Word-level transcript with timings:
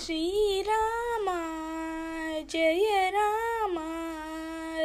श्रीरामा, 0.00 1.38
Jai 2.50 3.10
Rama, 3.14 3.86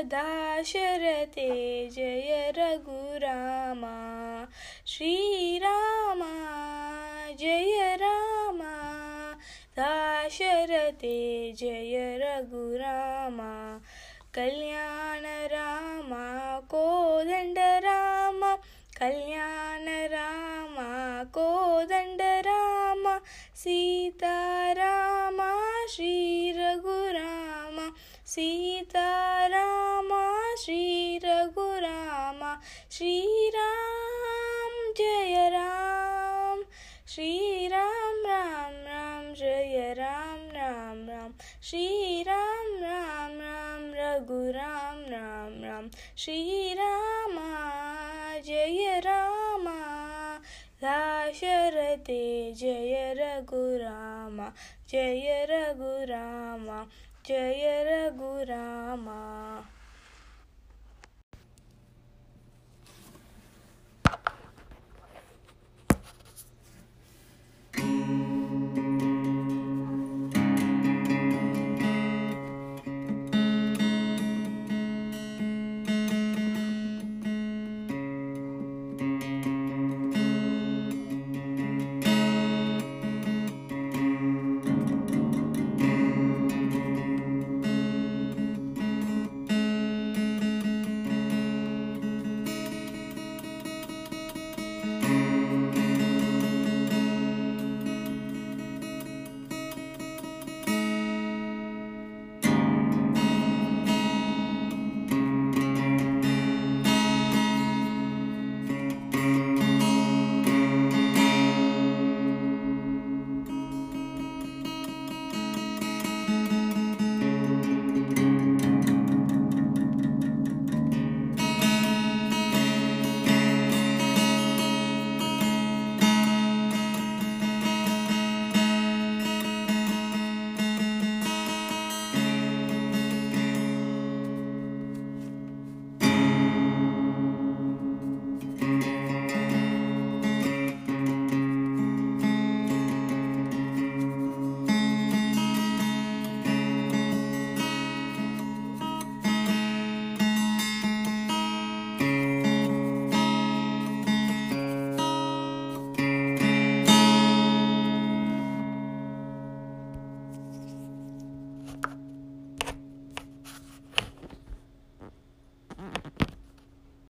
Dashrathe, 0.02 1.88
Jai 1.88 2.52
Raghurama. 2.58 3.96
श्रीरामा, 4.88 6.34
Jai 7.40 7.96
Rama, 7.96 8.74
Dashrathe, 9.78 11.52
Jai 11.52 12.18
Raghurama. 12.18 13.80
Kalyan 14.34 15.24
Rama, 15.46 16.60
Kodanda 16.60 17.58
Rama, 17.58 18.56
Kalyan 19.00 19.65
Seetharama 23.64 25.42
Shri 25.94 26.14
Raghurama 26.52 27.78
Seetharama 28.26 30.12
Shri 30.64 30.82
Raghurama 31.18 32.42
Shriram 32.90 34.24
Jaya 34.98 35.36
Rama 35.50 36.62
Shriram 37.08 38.24
Rama 38.28 38.76
Rama 38.88 39.34
Jaya 39.34 39.78
Rama 39.94 40.42
Rama 40.56 41.10
Rama 41.10 41.32
Shriram 41.62 42.72
Rama 42.82 43.38
Rama 43.42 43.92
Raghurama 43.96 45.00
Rama 45.10 45.54
Rama 45.64 45.86
Shriram 46.16 47.38
Dashrathe 51.25 52.23
Jai 52.61 53.13
Raghurama 53.19 54.49
Jai 54.91 55.47
Raghurama 55.51 56.83
Jai 57.29 57.65
Raghurama 57.89 59.21